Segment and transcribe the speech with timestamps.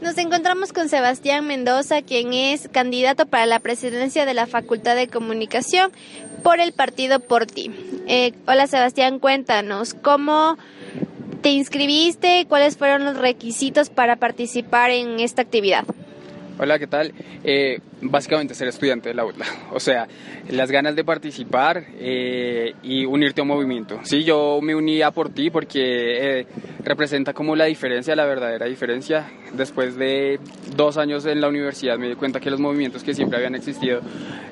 [0.00, 5.08] Nos encontramos con Sebastián Mendoza, quien es candidato para la presidencia de la Facultad de
[5.08, 5.90] Comunicación
[6.42, 7.70] por el partido Por Ti.
[8.06, 10.58] Eh, hola Sebastián, cuéntanos, ¿cómo
[11.40, 12.44] te inscribiste?
[12.46, 15.84] ¿Cuáles fueron los requisitos para participar en esta actividad?
[16.58, 17.12] Hola, ¿qué tal?
[17.44, 20.08] Eh, básicamente ser estudiante de la UTLA, o sea,
[20.50, 24.00] las ganas de participar eh, y unirte a un movimiento.
[24.04, 26.46] Sí, yo me uní a por ti porque eh,
[26.86, 29.28] representa como la diferencia, la verdadera diferencia.
[29.52, 30.38] Después de
[30.76, 34.00] dos años en la universidad me di cuenta que los movimientos que siempre habían existido,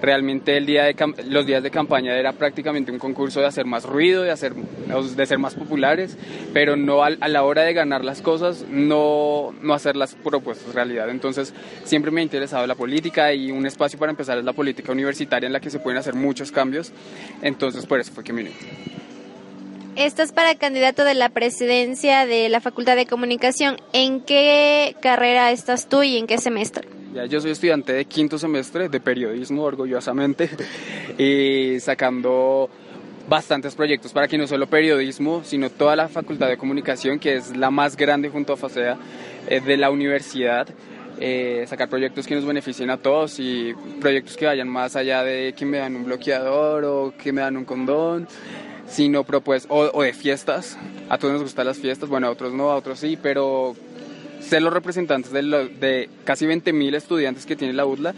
[0.00, 0.96] realmente el día de
[1.28, 5.26] los días de campaña era prácticamente un concurso de hacer más ruido, de, hacer, de
[5.26, 6.16] ser más populares,
[6.54, 11.10] pero no a, la hora de ganar las cosas, no, no hacer las propuestas realidad.
[11.10, 11.52] Entonces,
[11.84, 15.46] siempre me ha interesado la política y un espacio para empezar es la política universitaria
[15.46, 16.92] en la que se pueden hacer muchos cambios.
[17.42, 19.01] Entonces, por eso fue que me uní.
[19.96, 23.76] Estás para candidato de la presidencia de la Facultad de Comunicación.
[23.92, 26.88] ¿En qué carrera estás tú y en qué semestre?
[27.28, 30.48] Yo soy estudiante de quinto semestre de periodismo, orgullosamente,
[31.18, 32.70] y sacando
[33.28, 37.54] bastantes proyectos para que no solo periodismo, sino toda la Facultad de Comunicación, que es
[37.54, 38.96] la más grande junto a FACEA
[39.46, 40.68] eh, de la universidad,
[41.20, 45.52] eh, sacar proyectos que nos beneficien a todos y proyectos que vayan más allá de
[45.54, 48.26] que me dan un bloqueador o que me dan un condón,
[48.92, 50.76] sino propuestas, o, de fiestas.
[51.08, 53.74] A todos nos gustan las fiestas, bueno, a otros no, a otros sí, pero
[54.40, 58.14] ser los representantes de, de casi 20.000 estudiantes que tiene la UDLA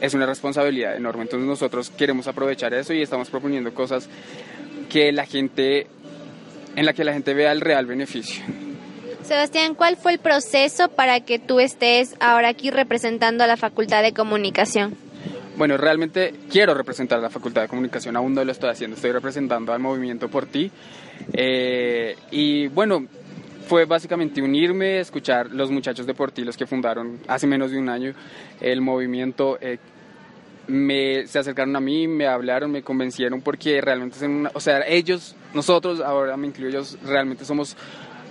[0.00, 1.22] es una responsabilidad enorme.
[1.22, 4.08] Entonces nosotros queremos aprovechar eso y estamos proponiendo cosas
[4.90, 5.86] que la gente,
[6.76, 8.44] en la que la gente vea el real beneficio.
[9.22, 14.02] Sebastián, ¿cuál fue el proceso para que tú estés ahora aquí representando a la Facultad
[14.02, 14.96] de Comunicación?
[15.60, 19.12] Bueno, realmente quiero representar a la Facultad de Comunicación, aún no lo estoy haciendo, estoy
[19.12, 20.70] representando al movimiento por ti.
[21.34, 23.04] Eh, y bueno,
[23.68, 27.78] fue básicamente unirme, escuchar los muchachos de por ti, los que fundaron hace menos de
[27.78, 28.14] un año
[28.62, 29.58] el movimiento.
[29.60, 29.76] Eh,
[30.66, 34.80] me, se acercaron a mí, me hablaron, me convencieron porque realmente son una, o sea,
[34.88, 37.76] ellos, nosotros, ahora me incluyo, ellos realmente somos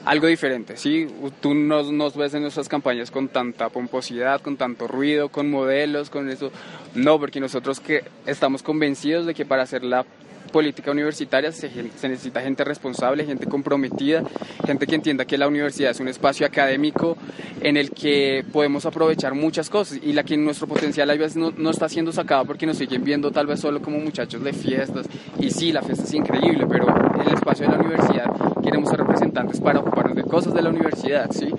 [0.09, 1.07] algo diferente, ¿sí?
[1.39, 6.09] Tú nos, nos ves en nuestras campañas con tanta pomposidad, con tanto ruido, con modelos,
[6.09, 6.51] con eso.
[6.95, 10.03] No, porque nosotros que estamos convencidos de que para hacer la
[10.51, 14.23] política universitaria se, se, necesita gente responsable, gente comprometida,
[14.65, 17.15] gente que entienda que la universidad es un espacio académico
[17.61, 21.53] en el que podemos aprovechar muchas cosas y la que nuestro potencial a veces no,
[21.55, 25.05] no está siendo sacado porque nos siguen viendo tal vez solo como muchachos de fiestas
[25.37, 26.87] y sí, la fiesta es increíble, pero
[27.21, 31.31] el espacio de la universidad queremos ser representantes para ocuparnos de cosas de la universidad,
[31.31, 31.49] ¿sí?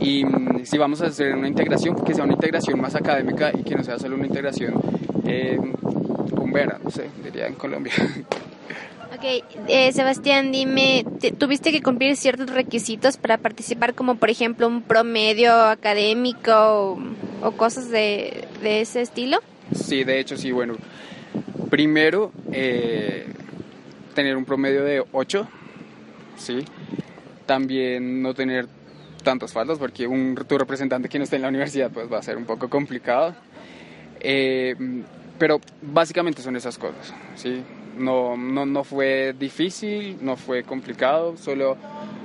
[0.00, 3.62] Y mm, si vamos a hacer una integración, que sea una integración más académica y
[3.62, 4.74] que no sea solo una integración
[5.26, 5.58] eh,
[6.30, 7.92] bombera, no sé, diría en Colombia.
[9.10, 9.24] Ok,
[9.66, 11.04] eh, Sebastián, dime,
[11.38, 16.96] ¿tuviste que cumplir ciertos requisitos para participar, como por ejemplo un promedio académico
[17.42, 19.38] o, cosas de, de, ese estilo?
[19.74, 20.74] Sí, de hecho sí, bueno.
[21.68, 23.26] Primero, eh,
[24.14, 25.48] tener un promedio de 8
[26.38, 26.64] ¿sí?
[27.46, 28.66] También no tener
[29.22, 32.22] tantos faltas porque un, tu representante que no esté en la universidad pues va a
[32.22, 33.34] ser un poco complicado.
[34.20, 34.74] Eh,
[35.38, 37.62] pero básicamente son esas cosas, ¿sí?
[37.96, 41.76] No, no, no fue difícil, no fue complicado, solo,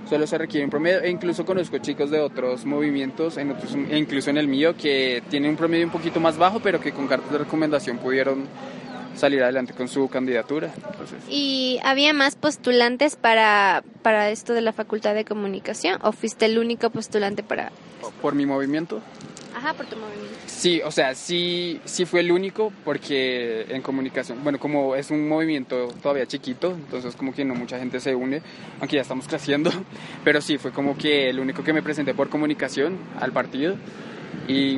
[0.10, 1.02] solo se requiere un promedio.
[1.02, 5.52] E incluso conozco chicos de otros movimientos, en otros, incluso en el mío, que tienen
[5.52, 8.46] un promedio un poquito más bajo, pero que con cartas de recomendación pudieron
[9.16, 10.72] salir adelante con su candidatura.
[11.30, 16.58] ¿Y había más postulantes para, para esto de la Facultad de Comunicación o fuiste el
[16.58, 17.72] único postulante para...
[18.22, 19.02] ¿Por mi movimiento?
[19.56, 20.34] Ajá, por tu movimiento.
[20.48, 25.28] Sí, o sea, sí, sí fue el único porque en comunicación, bueno, como es un
[25.28, 28.42] movimiento todavía chiquito, entonces como que no mucha gente se une,
[28.80, 29.72] aunque ya estamos creciendo,
[30.24, 33.76] pero sí, fue como que el único que me presenté por comunicación al partido
[34.48, 34.78] y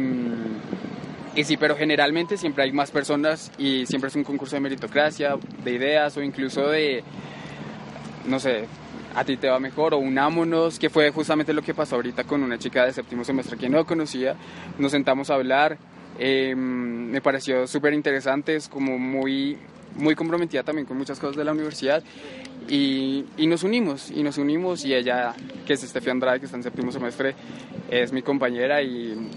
[1.35, 5.35] y sí, pero generalmente siempre hay más personas y siempre es un concurso de meritocracia,
[5.63, 7.03] de ideas o incluso de,
[8.25, 8.67] no sé,
[9.15, 12.41] a ti te va mejor o unámonos, que fue justamente lo que pasó ahorita con
[12.41, 14.35] una chica de séptimo semestre que no conocía.
[14.77, 15.77] Nos sentamos a hablar,
[16.19, 19.57] em, me pareció súper interesante, es como muy,
[19.97, 22.01] muy comprometida también con muchas cosas de la universidad
[22.69, 25.33] y, y, nos unimos, y nos unimos y ella,
[25.65, 27.35] que es Estefi Andrade, que está en séptimo semestre,
[27.89, 29.29] es mi compañera y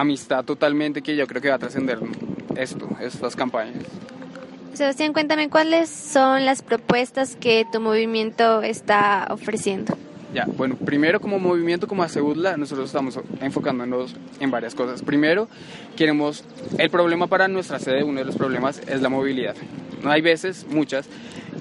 [0.00, 1.98] amistad totalmente que yo creo que va a trascender
[2.56, 3.84] esto, estas campañas.
[4.74, 9.96] Sebastián, cuéntame cuáles son las propuestas que tu movimiento está ofreciendo.
[10.32, 15.02] Ya, bueno, primero como movimiento, como ACEUDLA, nosotros estamos enfocándonos en varias cosas.
[15.02, 15.48] Primero,
[15.96, 16.44] queremos,
[16.76, 19.56] el problema para nuestra sede, uno de los problemas es la movilidad.
[20.02, 21.08] No hay veces, muchas,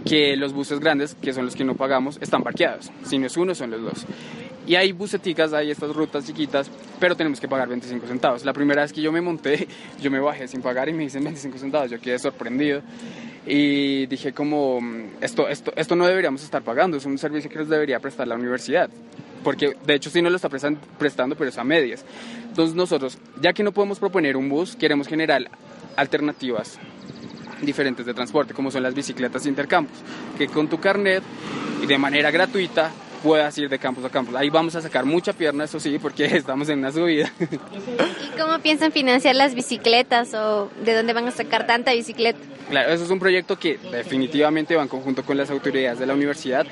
[0.05, 2.91] que los buses grandes, que son los que no pagamos, están parqueados.
[3.03, 4.05] Si no es uno, son los dos.
[4.67, 6.69] Y hay buseticas, hay estas rutas chiquitas,
[6.99, 8.43] pero tenemos que pagar 25 centavos.
[8.43, 9.65] La primera vez que yo me monté,
[10.01, 11.89] yo me bajé sin pagar y me dicen 25 centavos.
[11.89, 12.81] Yo quedé sorprendido
[13.45, 14.81] y dije como,
[15.21, 18.35] esto, esto, esto no deberíamos estar pagando, es un servicio que nos debería prestar la
[18.35, 18.89] universidad.
[19.41, 22.03] Porque de hecho sí nos lo está prestando, pero es a medias.
[22.49, 25.49] Entonces nosotros, ya que no podemos proponer un bus, queremos generar
[25.95, 26.77] alternativas
[27.61, 29.97] diferentes de transporte, como son las bicicletas intercampus,
[30.37, 31.23] que con tu carnet
[31.81, 32.91] y de manera gratuita
[33.23, 34.35] puedas ir de campus a campus.
[34.35, 37.31] Ahí vamos a sacar mucha pierna, eso sí, porque estamos en una subida.
[37.39, 42.39] ¿Y cómo piensan financiar las bicicletas o de dónde van a sacar tanta bicicleta?
[42.69, 46.13] Claro, eso es un proyecto que definitivamente va en conjunto con las autoridades de la
[46.13, 46.65] universidad,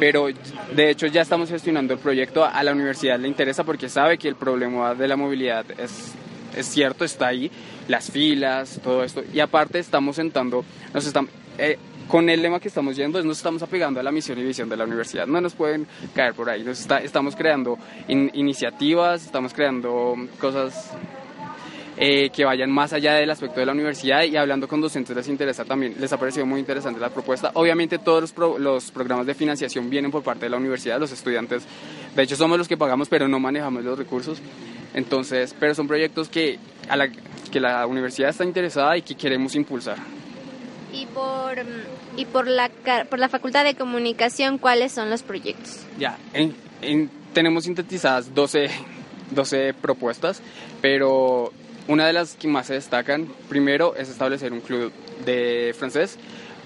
[0.00, 0.28] pero
[0.74, 2.44] de hecho ya estamos gestionando el proyecto.
[2.44, 6.14] A la universidad le interesa porque sabe que el problema de la movilidad es,
[6.56, 7.50] es cierto, está ahí,
[7.88, 9.22] las filas, todo esto.
[9.32, 11.28] Y aparte estamos sentando, nos están...
[11.58, 11.78] Eh,
[12.08, 14.68] con el lema que estamos yendo es nos estamos apegando a la misión y visión
[14.68, 15.26] de la universidad.
[15.26, 16.62] No nos pueden caer por ahí.
[16.62, 17.78] Nos está, estamos creando
[18.08, 20.92] iniciativas, estamos creando cosas
[21.96, 25.28] eh, que vayan más allá del aspecto de la universidad y hablando con docentes les
[25.28, 27.52] interesa también, les ha parecido muy interesante la propuesta.
[27.54, 31.62] Obviamente todos los, los programas de financiación vienen por parte de la universidad, los estudiantes,
[32.16, 34.40] de hecho somos los que pagamos pero no manejamos los recursos,
[34.94, 36.58] entonces, pero son proyectos que,
[36.88, 39.98] a la, que la universidad está interesada y que queremos impulsar.
[40.92, 41.58] Y por,
[42.16, 42.70] y por, la,
[43.10, 45.80] por la Facultad de Comunicación, ¿cuáles son los proyectos?
[45.98, 46.16] Ya,
[47.32, 48.70] tenemos sintetizadas 12,
[49.32, 50.40] 12 propuestas,
[50.80, 51.52] pero
[51.88, 54.92] una de las que más se destacan, primero, es establecer un club
[55.24, 56.16] de francés,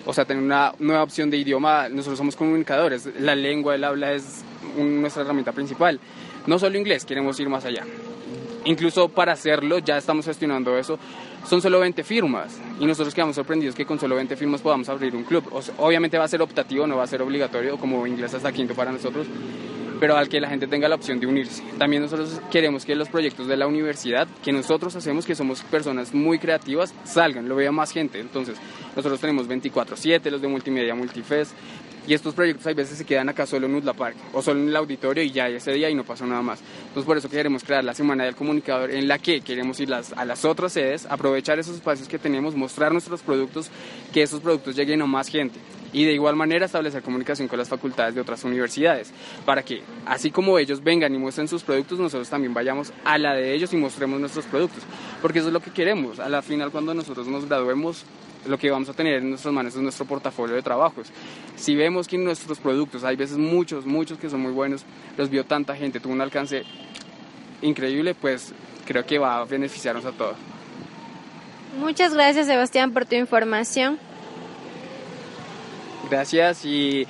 [0.04, 1.88] o sea, tener una nueva opción de idioma.
[1.88, 4.42] Nosotros somos comunicadores, la lengua, el habla es
[4.76, 5.98] nuestra herramienta principal.
[6.46, 7.84] No solo inglés, queremos ir más allá.
[8.68, 10.98] Incluso para hacerlo, ya estamos gestionando eso,
[11.48, 15.16] son solo 20 firmas y nosotros quedamos sorprendidos que con solo 20 firmas podamos abrir
[15.16, 15.50] un club.
[15.78, 18.92] obviamente va a ser optativo, no va a ser obligatorio, como inglés hasta quinto para
[18.92, 19.26] nosotros,
[19.98, 21.62] pero al que la gente tenga la opción de unirse.
[21.78, 26.12] También nosotros queremos que los proyectos de la universidad que nosotros hacemos, que somos personas
[26.12, 28.20] muy creativas, salgan, lo vea más gente.
[28.20, 28.58] Entonces,
[28.94, 31.52] nosotros tenemos 24/7, los de Multimedia Multifest,
[32.08, 34.68] y estos proyectos a veces se quedan acá solo en Utla Park o solo en
[34.68, 36.58] el auditorio y ya ese día y no pasó nada más.
[36.88, 40.24] Entonces por eso queremos crear la Semana del Comunicador en la que queremos ir a
[40.24, 43.70] las otras sedes, aprovechar esos espacios que tenemos, mostrar nuestros productos,
[44.10, 45.60] que esos productos lleguen a más gente.
[45.92, 49.10] Y de igual manera establecer comunicación con las facultades de otras universidades
[49.44, 53.34] para que así como ellos vengan y muestren sus productos nosotros también vayamos a la
[53.34, 54.82] de ellos y mostremos nuestros productos.
[55.20, 56.20] Porque eso es lo que queremos.
[56.20, 58.04] A la final cuando nosotros nos graduemos
[58.46, 61.08] lo que vamos a tener en nuestras manos es nuestro portafolio de trabajos.
[61.56, 64.84] Si vemos que en nuestros productos hay veces muchos, muchos que son muy buenos,
[65.16, 66.64] los vio tanta gente, tuvo un alcance
[67.62, 68.52] increíble, pues
[68.86, 70.36] creo que va a beneficiarnos a todos.
[71.78, 73.98] Muchas gracias Sebastián por tu información.
[76.10, 77.06] Gracias y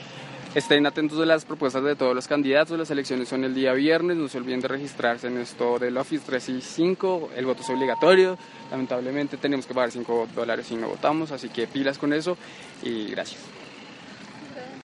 [0.54, 2.78] Estén atentos de las propuestas de todos los candidatos.
[2.78, 4.16] Las elecciones son el día viernes.
[4.16, 7.30] No se olviden de registrarse en esto del Office 3 y 5.
[7.36, 8.38] El voto es obligatorio.
[8.70, 12.38] Lamentablemente tenemos que pagar 5 dólares si no votamos, así que pilas con eso
[12.82, 13.57] y gracias.